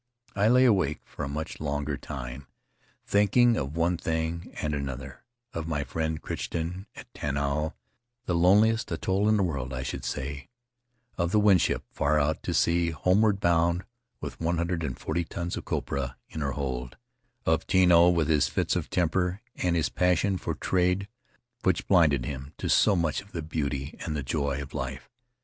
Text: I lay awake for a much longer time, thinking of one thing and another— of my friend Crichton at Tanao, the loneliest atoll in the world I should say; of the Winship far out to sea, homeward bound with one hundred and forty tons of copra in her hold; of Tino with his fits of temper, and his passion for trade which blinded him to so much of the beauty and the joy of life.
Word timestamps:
I 0.35 0.47
lay 0.47 0.65
awake 0.65 1.01
for 1.05 1.23
a 1.23 1.27
much 1.29 1.59
longer 1.59 1.95
time, 1.95 2.47
thinking 3.05 3.55
of 3.55 3.77
one 3.77 3.97
thing 3.97 4.51
and 4.59 4.73
another— 4.73 5.21
of 5.53 5.67
my 5.67 5.83
friend 5.83 6.19
Crichton 6.19 6.87
at 6.95 7.13
Tanao, 7.13 7.73
the 8.25 8.33
loneliest 8.33 8.91
atoll 8.91 9.29
in 9.29 9.37
the 9.37 9.43
world 9.43 9.71
I 9.71 9.83
should 9.83 10.03
say; 10.03 10.49
of 11.19 11.31
the 11.31 11.39
Winship 11.39 11.83
far 11.91 12.19
out 12.19 12.41
to 12.41 12.53
sea, 12.55 12.89
homeward 12.89 13.39
bound 13.39 13.83
with 14.19 14.41
one 14.41 14.57
hundred 14.57 14.81
and 14.81 14.97
forty 14.97 15.23
tons 15.23 15.55
of 15.55 15.65
copra 15.65 16.17
in 16.29 16.41
her 16.41 16.53
hold; 16.53 16.97
of 17.45 17.67
Tino 17.67 18.09
with 18.09 18.27
his 18.27 18.47
fits 18.47 18.75
of 18.75 18.89
temper, 18.89 19.39
and 19.57 19.75
his 19.75 19.89
passion 19.89 20.39
for 20.39 20.55
trade 20.55 21.09
which 21.61 21.85
blinded 21.85 22.25
him 22.25 22.53
to 22.57 22.69
so 22.69 22.95
much 22.95 23.21
of 23.21 23.33
the 23.33 23.43
beauty 23.43 23.95
and 24.03 24.17
the 24.17 24.23
joy 24.23 24.63
of 24.63 24.73
life. 24.73 25.11